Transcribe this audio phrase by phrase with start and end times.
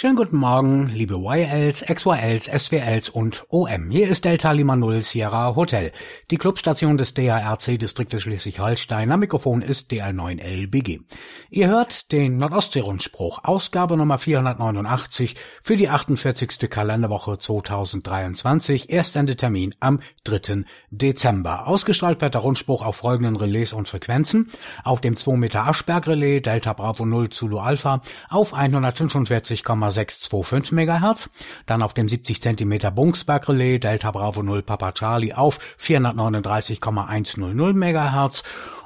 [0.00, 3.90] Schönen guten Morgen, liebe YLs, XYLs, SWLs und OM.
[3.90, 5.90] Hier ist Delta Lima Null Sierra Hotel,
[6.30, 9.10] die Clubstation des DARC-Distriktes Schleswig-Holstein.
[9.10, 11.00] Am Mikrofon ist DL9LBG.
[11.50, 15.34] Ihr hört den Nordostsee-Rundspruch, Ausgabe Nummer 489
[15.64, 16.70] für die 48.
[16.70, 20.62] Kalenderwoche 2023, Erstendetermin am 3.
[20.92, 21.66] Dezember.
[21.66, 24.46] Ausgestrahlt wird der Rundspruch auf folgenden Relais und Frequenzen.
[24.84, 31.30] Auf dem 2 Meter Aschberg-Relais Delta Bravo 0 Zulu Alpha auf 145, 625 MHz,
[31.66, 38.42] dann auf dem 70 cm Bungsberg Relais Delta Bravo 0 Papa Charlie auf 439,100 MHz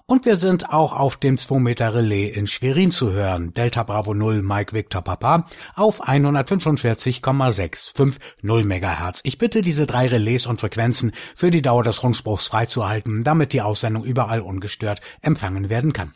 [0.07, 3.55] und wir sind auch auf dem 2 Meter Relais in Schwerin zu hören.
[3.55, 9.21] Delta Bravo 0 Mike Victor Papa auf 145,650 MHz.
[9.23, 13.63] Ich bitte diese drei Relais und Frequenzen für die Dauer des Rundspruchs freizuhalten, damit die
[13.63, 16.13] Aussendung überall ungestört empfangen werden kann.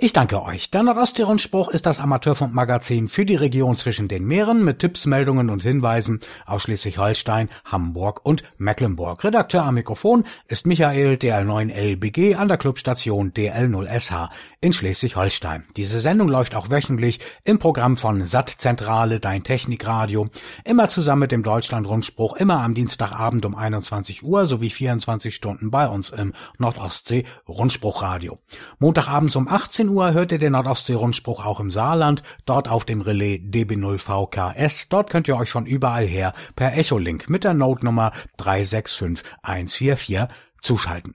[0.00, 0.70] Ich danke euch.
[0.70, 5.64] Der Nordosttee-Rundspruch ist das Amateurfunkmagazin für die Region zwischen den Meeren mit Tipps, Meldungen und
[5.64, 9.24] Hinweisen aus Schleswig-Holstein, Hamburg und Mecklenburg.
[9.24, 14.28] Redakteur am Mikrofon ist Michael DL9LBG an der Clubstation DL0SH
[14.60, 15.64] in Schleswig-Holstein.
[15.76, 20.28] Diese Sendung läuft auch wöchentlich im Programm von Sattzentrale, Dein Technikradio,
[20.64, 25.88] immer zusammen mit dem Deutschland-Rundspruch, immer am Dienstagabend um 21 Uhr sowie 24 Stunden bei
[25.88, 28.38] uns im Nordostsee-Rundspruchradio.
[28.78, 33.00] Montagabends um 18 18 Uhr hört ihr den Nordostsee-Rundspruch auch im Saarland, dort auf dem
[33.00, 34.88] Relais DB0VKS.
[34.88, 40.28] Dort könnt ihr euch von überall her per Echolink mit der Notenummer 365144
[40.60, 41.14] zuschalten.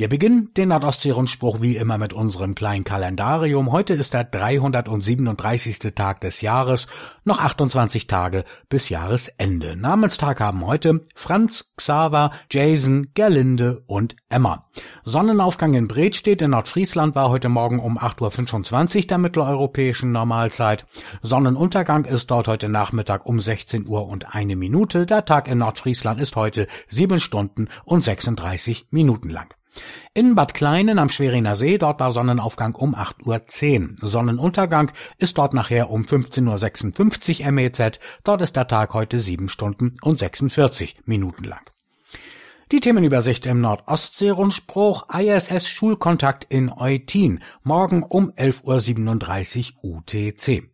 [0.00, 3.70] Wir beginnen den Nordostsee-Rundspruch wie immer mit unserem kleinen Kalendarium.
[3.70, 5.78] Heute ist der 337.
[5.94, 6.86] Tag des Jahres,
[7.26, 9.76] noch 28 Tage bis Jahresende.
[9.76, 14.70] Namenstag haben heute Franz, Xaver, Jason, Gerlinde und Emma.
[15.04, 20.86] Sonnenaufgang in Bredstedt in Nordfriesland war heute Morgen um 8.25 Uhr der mitteleuropäischen Normalzeit.
[21.20, 25.04] Sonnenuntergang ist dort heute Nachmittag um 16 Uhr und eine Minute.
[25.04, 29.59] Der Tag in Nordfriesland ist heute 7 Stunden und 36 Minuten lang.
[30.12, 34.08] In Bad Kleinen am Schweriner See, dort war Sonnenaufgang um 8.10 Uhr.
[34.08, 38.00] Sonnenuntergang ist dort nachher um 15.56 Uhr MEZ.
[38.24, 41.70] Dort ist der Tag heute 7 Stunden und 46 Minuten lang.
[42.72, 50.70] Die Themenübersicht im Nordostsee-Rundspruch ISS Schulkontakt in Eutin, morgen um 11.37 Uhr UTC.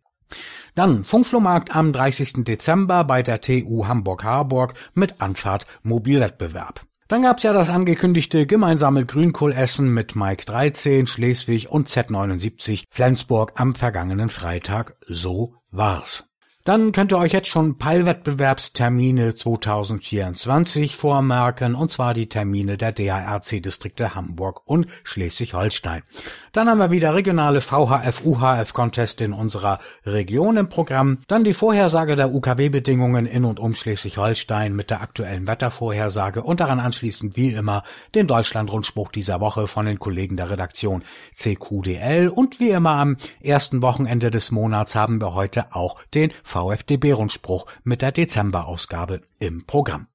[0.75, 2.43] Dann Funkflohmarkt am 30.
[2.43, 6.85] Dezember bei der TU Hamburg-Harburg mit Anfahrt Mobilwettbewerb.
[7.07, 13.73] Dann gab's ja das angekündigte gemeinsame Grünkohlessen mit Mike 13, Schleswig und Z79 Flensburg am
[13.73, 14.97] vergangenen Freitag.
[15.07, 16.26] So war's.
[16.67, 24.15] Dann könnt ihr euch jetzt schon Peilwettbewerbstermine 2024 vormerken, und zwar die Termine der DARC-Distrikte
[24.15, 26.03] Hamburg und Schleswig-Holstein.
[26.51, 31.19] Dann haben wir wieder regionale VHF-UHF-Contest in unserer Region im Programm.
[31.29, 36.81] Dann die Vorhersage der UKW-Bedingungen in und um Schleswig-Holstein mit der aktuellen Wettervorhersage und daran
[36.81, 42.71] anschließend wie immer den Deutschland-Rundspruch dieser Woche von den Kollegen der Redaktion CQDL und wie
[42.71, 49.21] immer am ersten Wochenende des Monats haben wir heute auch den VfDB-Rundspruch mit der Dezemberausgabe
[49.39, 50.07] im Programm.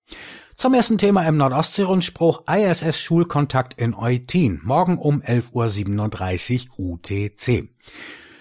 [0.56, 7.68] Zum ersten Thema im Nordostsee-Rundspruch ISS Schulkontakt in Eutin, morgen um 11.37 Uhr UTC.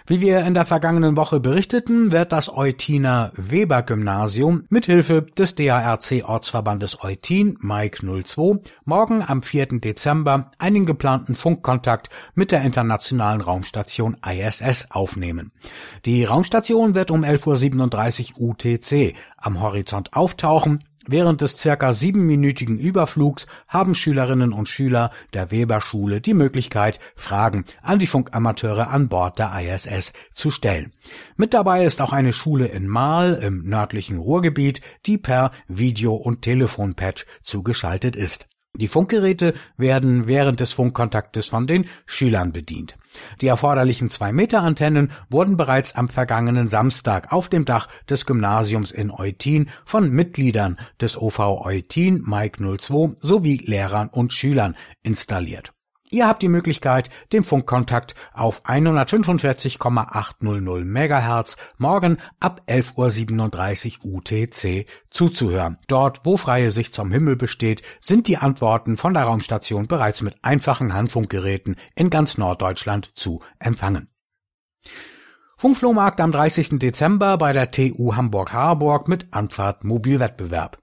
[0.07, 7.57] Wie wir in der vergangenen Woche berichteten, wird das Eutiner Weber-Gymnasium mithilfe des DARC-Ortsverbandes Eutin,
[7.61, 9.79] Mike 02, morgen am 4.
[9.79, 15.51] Dezember einen geplanten Funkkontakt mit der internationalen Raumstation ISS aufnehmen.
[16.05, 23.47] Die Raumstation wird um 11.37 Uhr UTC am Horizont auftauchen Während des circa siebenminütigen Überflugs
[23.67, 29.51] haben Schülerinnen und Schüler der Weberschule die Möglichkeit, Fragen an die Funkamateure an Bord der
[29.59, 30.93] ISS zu stellen.
[31.37, 36.43] Mit dabei ist auch eine Schule in Mahl im nördlichen Ruhrgebiet, die per Video- und
[36.43, 38.47] Telefonpatch zugeschaltet ist.
[38.77, 42.97] Die Funkgeräte werden während des Funkkontaktes von den Schülern bedient.
[43.41, 49.69] Die erforderlichen 2-Meter-Antennen wurden bereits am vergangenen Samstag auf dem Dach des Gymnasiums in Eutin
[49.85, 55.73] von Mitgliedern des OV Eutin Mike 02 sowie Lehrern und Schülern installiert
[56.13, 65.77] Ihr habt die Möglichkeit, dem Funkkontakt auf 145,800 MHz morgen ab 11.37 Uhr UTC zuzuhören.
[65.87, 70.35] Dort, wo freie Sicht zum Himmel besteht, sind die Antworten von der Raumstation bereits mit
[70.41, 74.09] einfachen Handfunkgeräten in ganz Norddeutschland zu empfangen.
[75.55, 76.79] Funkflohmarkt am 30.
[76.79, 80.77] Dezember bei der TU Hamburg-Harburg mit Anfahrt Mobilwettbewerb.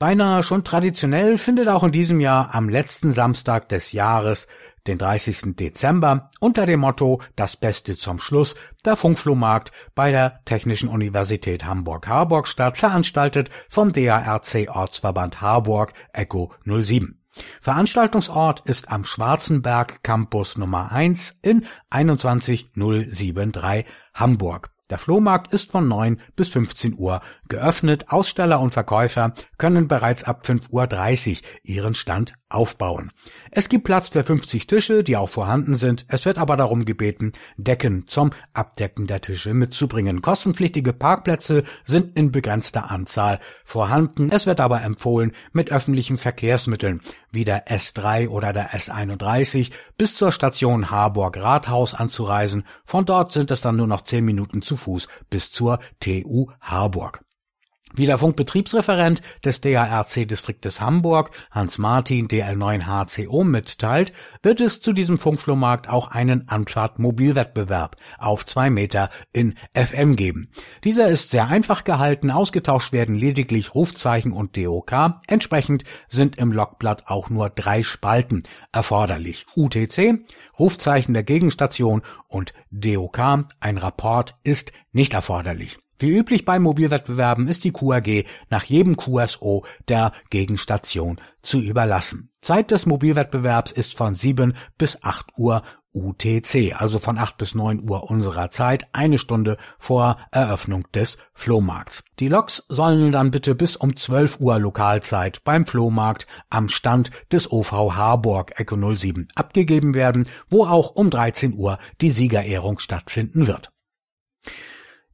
[0.00, 4.48] Beinahe schon traditionell findet auch in diesem Jahr am letzten Samstag des Jahres
[4.86, 5.56] den 30.
[5.56, 8.54] Dezember unter dem Motto Das Beste zum Schluss
[8.86, 17.20] der Funkflohmarkt bei der Technischen Universität Hamburg-Harburg statt, veranstaltet vom DARC Ortsverband Harburg Echo 07.
[17.60, 24.70] Veranstaltungsort ist am Schwarzenberg Campus Nummer 1 in 21073 Hamburg.
[24.90, 28.06] Der Flohmarkt ist von 9 bis 15 Uhr geöffnet.
[28.08, 33.12] Aussteller und Verkäufer können bereits ab 5.30 Uhr ihren Stand aufbauen.
[33.52, 36.04] Es gibt Platz für 50 Tische, die auch vorhanden sind.
[36.08, 40.20] Es wird aber darum gebeten, Decken zum Abdecken der Tische mitzubringen.
[40.20, 44.30] Kostenpflichtige Parkplätze sind in begrenzter Anzahl vorhanden.
[44.32, 47.00] Es wird aber empfohlen, mit öffentlichen Verkehrsmitteln
[47.30, 52.64] wie der S3 oder der S31 bis zur Station Harburg Rathaus anzureisen.
[52.84, 57.24] Von dort sind es dann nur noch 10 Minuten zu Fuß bis zur TU Harburg.
[57.92, 65.88] Wie der Funkbetriebsreferent des DARC-Distriktes Hamburg, Hans Martin, DL9HCO, mitteilt, wird es zu diesem Funkflohmarkt
[65.88, 70.50] auch einen Anfahrt-Mobilwettbewerb auf zwei Meter in FM geben.
[70.84, 75.20] Dieser ist sehr einfach gehalten, ausgetauscht werden lediglich Rufzeichen und DOK.
[75.26, 79.46] Entsprechend sind im Logblatt auch nur drei Spalten erforderlich.
[79.56, 80.20] UTC,
[80.60, 83.18] Rufzeichen der Gegenstation und DOK,
[83.58, 85.76] ein Rapport ist nicht erforderlich.
[86.00, 92.30] Wie üblich bei Mobilwettbewerben ist die QAG nach jedem QSO der Gegenstation zu überlassen.
[92.40, 95.62] Zeit des Mobilwettbewerbs ist von 7 bis 8 Uhr
[95.92, 102.02] UTC, also von 8 bis 9 Uhr unserer Zeit, eine Stunde vor Eröffnung des Flohmarkts.
[102.18, 107.52] Die Loks sollen dann bitte bis um 12 Uhr Lokalzeit beim Flohmarkt am Stand des
[107.52, 113.70] OV Harburg Echo 07 abgegeben werden, wo auch um 13 Uhr die Siegerehrung stattfinden wird.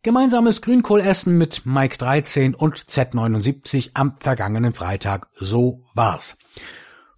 [0.06, 5.26] Gemeinsames Grünkohlessen mit Mike 13 und Z79 am vergangenen Freitag.
[5.34, 6.36] So war's.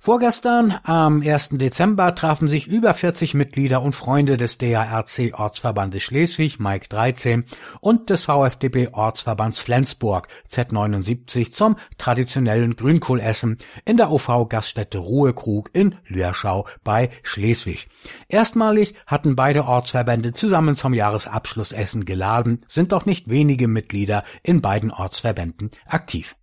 [0.01, 1.51] Vorgestern, am 1.
[1.55, 7.45] Dezember, trafen sich über 40 Mitglieder und Freunde des DARC Ortsverbandes Schleswig, Mike 13,
[7.81, 16.69] und des VfDB Ortsverbands Flensburg, Z79, zum traditionellen Grünkohlessen in der OV-Gaststätte Ruhekrug in Lürschau
[16.85, 17.89] bei Schleswig.
[18.29, 24.93] Erstmalig hatten beide Ortsverbände zusammen zum Jahresabschlussessen geladen, sind doch nicht wenige Mitglieder in beiden
[24.93, 26.38] Ortsverbänden aktiv.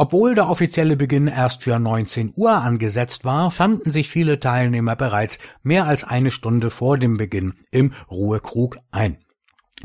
[0.00, 5.38] Obwohl der offizielle Beginn erst für 19 Uhr angesetzt war, fanden sich viele Teilnehmer bereits
[5.62, 9.18] mehr als eine Stunde vor dem Beginn im Ruhekrug ein.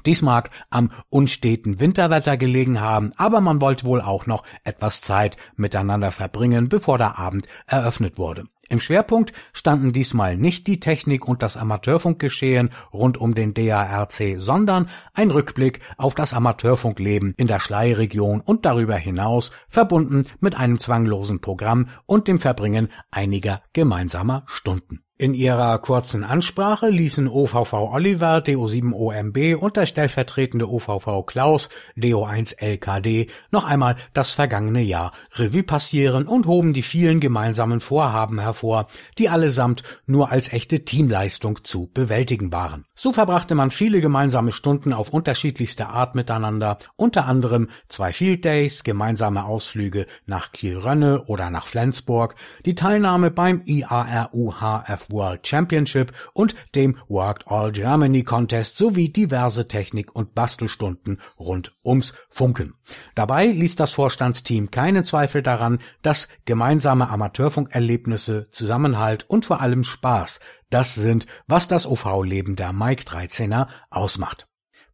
[0.06, 5.38] Dies mag am unsteten Winterwetter gelegen haben, aber man wollte wohl auch noch etwas Zeit
[5.56, 8.46] miteinander verbringen, bevor der Abend eröffnet wurde.
[8.68, 14.90] Im Schwerpunkt standen diesmal nicht die Technik und das Amateurfunkgeschehen rund um den DARC, sondern
[15.14, 21.42] ein Rückblick auf das Amateurfunkleben in der Schlei-Region und darüber hinaus, verbunden mit einem zwanglosen
[21.42, 25.05] Programm und dem Verbringen einiger gemeinsamer Stunden.
[25.18, 33.64] In ihrer kurzen Ansprache ließen OVV Oliver, DO7OMB und der stellvertretende OVV Klaus, DO1LKD, noch
[33.64, 39.84] einmal das vergangene Jahr Revue passieren und hoben die vielen gemeinsamen Vorhaben hervor, die allesamt
[40.06, 42.84] nur als echte Teamleistung zu bewältigen waren.
[42.94, 48.84] So verbrachte man viele gemeinsame Stunden auf unterschiedlichste Art miteinander, unter anderem zwei Field Days,
[48.84, 52.36] gemeinsame Ausflüge nach Kiel-Rönne oder nach Flensburg,
[52.66, 60.16] die Teilnahme beim IARUHF World Championship und dem Worked All Germany Contest sowie diverse Technik-
[60.16, 62.74] und Bastelstunden rund ums Funken.
[63.16, 70.40] Dabei ließ das Vorstandsteam keinen Zweifel daran, dass gemeinsame Amateurfunkerlebnisse, Zusammenhalt und vor allem Spaß
[70.70, 74.48] das sind, was das OV-Leben der Mike 13er ausmacht.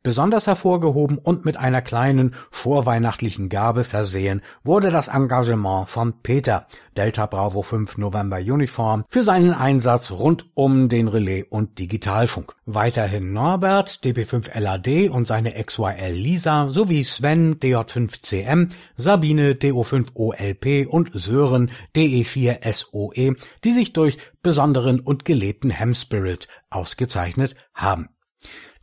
[0.04, 6.66] Besonders hervorgehoben und mit einer kleinen vorweihnachtlichen Gabe versehen wurde das Engagement von Peter,
[6.98, 12.56] Delta Bravo 5 November Uniform, für seinen Einsatz rund um den Relais und Digitalfunk.
[12.66, 21.12] Weiterhin Norbert, DB5 LAD und seine XYL Lisa sowie Sven, DJ5CM, Sabine, DO5 OLP und
[21.14, 28.10] Sören, DE4 SOE, die sich durch besonderen und gelebten Hemspirit ausgezeichnet haben.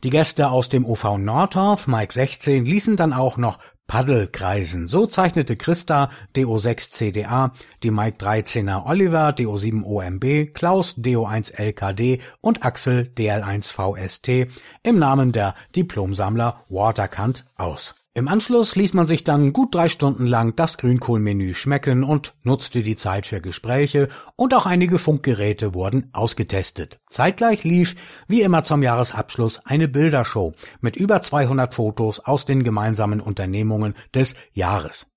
[0.01, 4.87] Die Gäste aus dem OV Nordorf, Mike 16, ließen dann auch noch Paddel kreisen.
[4.87, 7.51] So zeichnete Christa DO6 CDA,
[7.83, 14.49] die Mike 13er Oliver DO7 OMB, Klaus DO1 LKD und Axel DL1 VST
[14.83, 17.95] im Namen der Diplomsammler Waterkant aus.
[18.19, 22.83] Im Anschluss ließ man sich dann gut drei Stunden lang das Grünkohlmenü schmecken und nutzte
[22.83, 26.99] die Zeit für Gespräche und auch einige Funkgeräte wurden ausgetestet.
[27.09, 27.95] Zeitgleich lief,
[28.27, 34.35] wie immer zum Jahresabschluss, eine Bildershow mit über 200 Fotos aus den gemeinsamen Unternehmungen des
[34.51, 35.09] Jahres.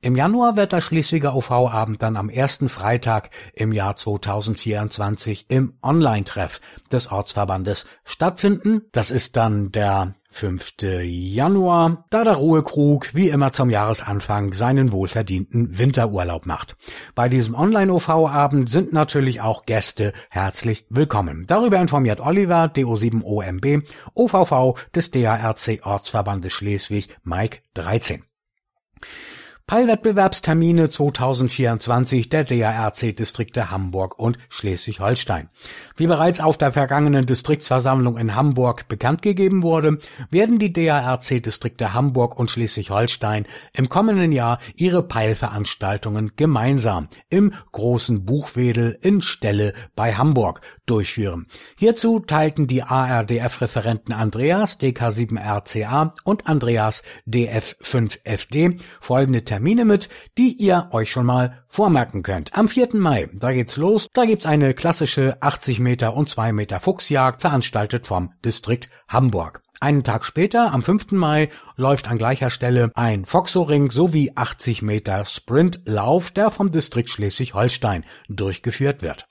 [0.00, 6.60] Im Januar wird der Schleswiger OV-Abend dann am ersten Freitag im Jahr 2024 im Online-Treff
[6.92, 8.82] des Ortsverbandes stattfinden.
[8.92, 10.74] Das ist dann der 5.
[11.02, 16.76] Januar, da der Ruhekrug wie immer zum Jahresanfang seinen wohlverdienten Winterurlaub macht.
[17.16, 21.46] Bei diesem Online-OV-Abend sind natürlich auch Gäste herzlich willkommen.
[21.48, 23.82] Darüber informiert Oliver, DO7OMB,
[24.14, 28.22] OVV des DARC Ortsverbandes Schleswig, Mike 13.
[29.68, 35.50] Peilwettbewerbstermine 2024 der DARC-Distrikte Hamburg und Schleswig-Holstein.
[35.94, 39.98] Wie bereits auf der vergangenen Distriktsversammlung in Hamburg bekannt gegeben wurde,
[40.30, 43.44] werden die DARC-Distrikte Hamburg und Schleswig-Holstein
[43.74, 51.46] im kommenden Jahr ihre Peilveranstaltungen gemeinsam im großen Buchwedel in Stelle bei Hamburg durchführen.
[51.76, 61.10] Hierzu teilten die ARDF-Referenten Andreas DK7RCA und Andreas DF5FD folgende Termine mit, die ihr euch
[61.10, 62.56] schon mal vormerken könnt.
[62.56, 62.90] Am 4.
[62.92, 68.06] Mai, da geht's los, da gibt's eine klassische 80 Meter und 2 Meter Fuchsjagd, veranstaltet
[68.06, 69.62] vom Distrikt Hamburg.
[69.80, 71.10] Einen Tag später, am 5.
[71.10, 78.04] Mai, läuft an gleicher Stelle ein Foxoring sowie 80 Meter Sprintlauf, der vom Distrikt Schleswig-Holstein
[78.28, 79.27] durchgeführt wird.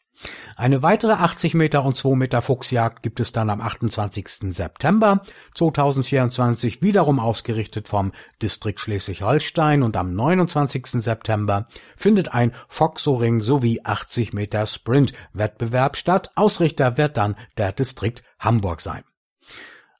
[0.55, 4.53] Eine weitere 80 Meter und 2 Meter Fuchsjagd gibt es dann am 28.
[4.53, 5.21] September
[5.53, 11.03] 2024 wiederum ausgerichtet vom Distrikt Schleswig-Holstein und am 29.
[11.03, 16.31] September findet ein Foxoring sowie 80 Meter Sprint Wettbewerb statt.
[16.35, 19.03] Ausrichter wird dann der Distrikt Hamburg sein.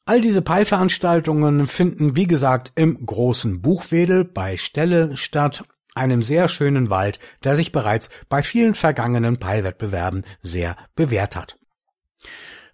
[0.05, 5.65] All diese Peilveranstaltungen finden, wie gesagt, im großen Buchwedel bei Stelle statt
[5.97, 11.57] einem sehr schönen Wald, der sich bereits bei vielen vergangenen Peilwettbewerben sehr bewährt hat.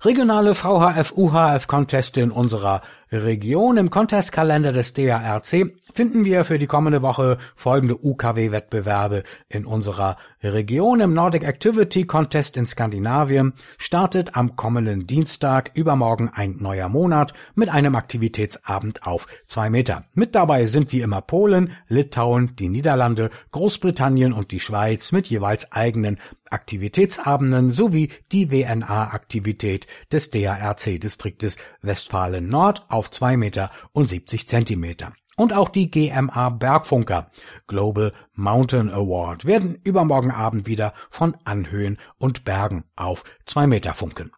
[0.01, 2.81] Regionale VHF-UHF-Conteste in unserer
[3.13, 3.77] Region.
[3.77, 10.99] Im Contestkalender des DARC finden wir für die kommende Woche folgende UKW-Wettbewerbe in unserer Region.
[10.99, 17.69] Im Nordic Activity Contest in Skandinavien startet am kommenden Dienstag übermorgen ein neuer Monat mit
[17.69, 20.05] einem Aktivitätsabend auf zwei Meter.
[20.13, 25.71] Mit dabei sind wie immer Polen, Litauen, die Niederlande, Großbritannien und die Schweiz mit jeweils
[25.71, 26.17] eigenen
[26.53, 35.11] Aktivitätsabenden sowie die WNA-Aktivität des DARC-Distriktes Westfalen Nord auf zwei Meter und 70 Zentimeter.
[35.35, 37.29] Und auch die GMA Bergfunker
[37.67, 44.31] Global Mountain Award werden übermorgen Abend wieder von Anhöhen und Bergen auf zwei Meter funken.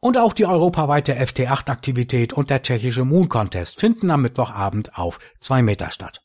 [0.00, 5.62] Und auch die europaweite FT8-Aktivität und der tschechische Moon Contest finden am Mittwochabend auf zwei
[5.62, 6.20] Meter statt.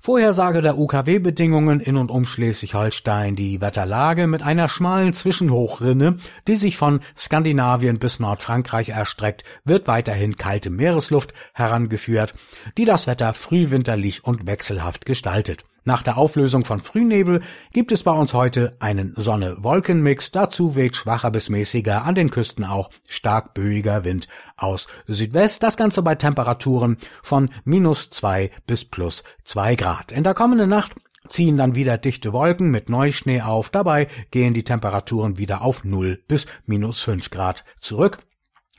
[0.00, 6.76] Vorhersage der UKW-Bedingungen in und um Schleswig-Holstein die Wetterlage mit einer schmalen Zwischenhochrinne, die sich
[6.76, 12.34] von Skandinavien bis Nordfrankreich erstreckt, wird weiterhin kalte Meeresluft herangeführt,
[12.78, 15.64] die das Wetter frühwinterlich und wechselhaft gestaltet.
[15.84, 17.42] Nach der Auflösung von Frühnebel
[17.72, 20.32] gibt es bei uns heute einen Sonne-Wolken-Mix.
[20.32, 25.62] Dazu weht schwacher bis mäßiger, an den Küsten auch stark böiger Wind aus Südwest.
[25.62, 30.12] Das Ganze bei Temperaturen von minus zwei bis plus zwei Grad.
[30.12, 30.94] In der kommenden Nacht
[31.28, 33.70] ziehen dann wieder dichte Wolken mit Neuschnee auf.
[33.70, 38.22] Dabei gehen die Temperaturen wieder auf null bis minus fünf Grad zurück.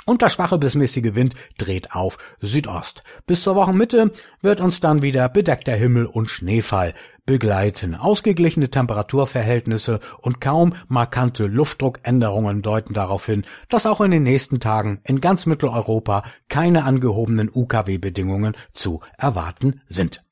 [0.10, 3.04] Und der schwache bis mäßige Wind dreht auf Südost.
[3.28, 4.12] Bis zur Wochenmitte
[4.42, 6.96] wird uns dann wieder bedeckter Himmel und Schneefall
[7.28, 7.94] begleiten.
[7.94, 15.00] Ausgeglichene Temperaturverhältnisse und kaum markante Luftdruckänderungen deuten darauf hin, dass auch in den nächsten Tagen
[15.04, 20.24] in ganz Mitteleuropa keine angehobenen UKW-Bedingungen zu erwarten sind.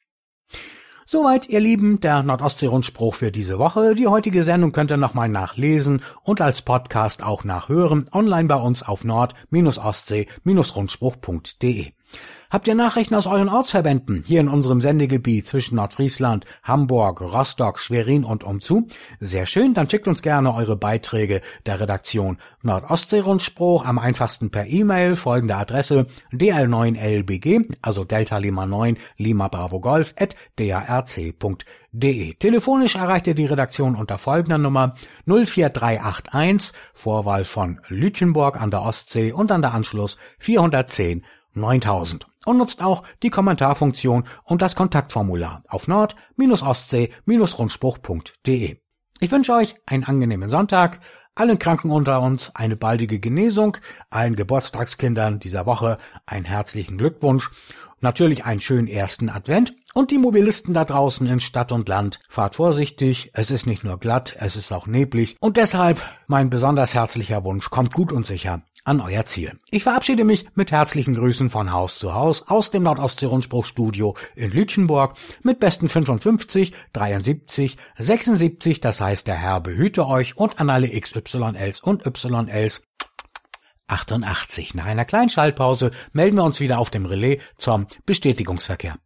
[1.09, 3.95] Soweit, ihr Lieben, der Nordostsee-Rundspruch für diese Woche.
[3.95, 8.83] Die heutige Sendung könnt ihr nochmal nachlesen und als Podcast auch nachhören, online bei uns
[8.83, 11.93] auf nord-ostsee-rundspruch.de.
[12.49, 18.23] Habt ihr Nachrichten aus euren Ortsverbänden hier in unserem Sendegebiet zwischen Nordfriesland, Hamburg, Rostock, Schwerin
[18.23, 18.87] und umzu?
[19.19, 25.17] Sehr schön, dann schickt uns gerne eure Beiträge der Redaktion Nordostseerundspruch am einfachsten per E-Mail
[25.17, 32.33] folgende Adresse dl9lbg, also Delta Lima 9 Lima Bravo Golf at darc.de.
[32.35, 39.33] Telefonisch erreicht ihr die Redaktion unter folgender Nummer 04381 Vorwahl von Lütchenburg an der Ostsee
[39.33, 45.87] und an der Anschluss 410 9000 und nutzt auch die Kommentarfunktion und das Kontaktformular auf
[45.87, 48.77] nord-ostsee-rundspruch.de.
[49.19, 51.01] Ich wünsche euch einen angenehmen Sonntag,
[51.35, 53.77] allen Kranken unter uns eine baldige Genesung,
[54.09, 57.51] allen Geburtstagskindern dieser Woche einen herzlichen Glückwunsch
[58.01, 62.55] natürlich einen schönen ersten Advent und die Mobilisten da draußen in Stadt und Land, fahrt
[62.55, 65.37] vorsichtig, es ist nicht nur glatt, es ist auch neblig.
[65.39, 69.59] Und deshalb mein besonders herzlicher Wunsch, kommt gut und sicher an euer Ziel.
[69.69, 75.15] Ich verabschiede mich mit herzlichen Grüßen von Haus zu Haus aus dem Nordostsee-Rundspruch-Studio in Lütchenburg
[75.43, 81.81] mit besten 55, 73, 76, das heißt der Herr behüte euch und an alle XYLs
[81.81, 82.83] und YLs
[83.87, 84.73] 88.
[84.75, 88.97] Nach einer kleinen Schaltpause melden wir uns wieder auf dem Relais zum Bestätigungsverkehr.